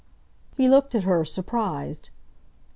[0.57, 2.09] He looked at her, surprised.